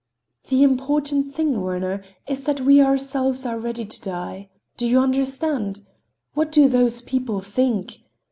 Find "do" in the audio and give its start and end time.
4.75-4.87, 6.51-6.67